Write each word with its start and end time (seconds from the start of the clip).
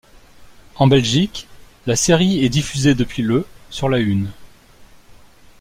En 0.77 0.87
Belgique, 0.87 1.47
La 1.85 1.95
série 1.95 2.43
est 2.43 2.49
diffusée 2.49 2.95
depuis 2.95 3.21
le 3.21 3.45
sur 3.69 3.87
La 3.87 3.99
Une. 3.99 4.31